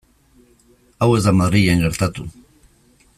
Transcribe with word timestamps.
Hau 1.05 1.09
ez 1.17 1.21
da 1.27 1.35
Madrilen 1.41 1.85
gertatu. 1.87 2.29